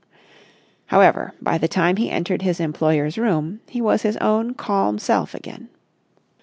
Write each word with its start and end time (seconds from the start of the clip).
However, 0.87 1.35
by 1.43 1.59
the 1.59 1.67
time 1.67 1.97
he 1.97 2.09
entered 2.09 2.41
his 2.41 2.59
employer's 2.59 3.19
room 3.19 3.59
he 3.69 3.81
was 3.83 4.01
his 4.01 4.17
own 4.17 4.55
calm 4.55 4.97
self 4.97 5.35
again. 5.35 5.69